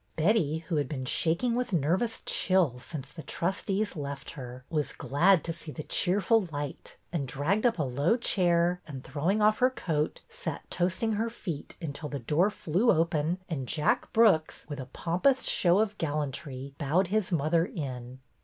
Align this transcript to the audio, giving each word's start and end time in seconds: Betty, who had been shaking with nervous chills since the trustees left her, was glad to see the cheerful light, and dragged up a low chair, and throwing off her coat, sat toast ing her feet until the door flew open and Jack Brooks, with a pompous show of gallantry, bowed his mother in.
Betty, 0.15 0.65
who 0.67 0.77
had 0.77 0.89
been 0.89 1.05
shaking 1.05 1.53
with 1.53 1.73
nervous 1.73 2.23
chills 2.25 2.83
since 2.83 3.11
the 3.11 3.21
trustees 3.21 3.95
left 3.95 4.31
her, 4.31 4.65
was 4.67 4.93
glad 4.93 5.43
to 5.43 5.53
see 5.53 5.71
the 5.71 5.83
cheerful 5.83 6.47
light, 6.51 6.97
and 7.13 7.27
dragged 7.27 7.67
up 7.67 7.77
a 7.77 7.83
low 7.83 8.17
chair, 8.17 8.81
and 8.87 9.03
throwing 9.03 9.43
off 9.43 9.59
her 9.59 9.69
coat, 9.69 10.21
sat 10.27 10.67
toast 10.71 11.03
ing 11.03 11.13
her 11.13 11.29
feet 11.29 11.77
until 11.79 12.09
the 12.09 12.17
door 12.19 12.49
flew 12.49 12.91
open 12.91 13.37
and 13.47 13.67
Jack 13.67 14.11
Brooks, 14.11 14.65
with 14.67 14.79
a 14.79 14.87
pompous 14.87 15.43
show 15.43 15.77
of 15.77 15.95
gallantry, 15.99 16.73
bowed 16.79 17.09
his 17.09 17.31
mother 17.31 17.63
in. 17.63 18.17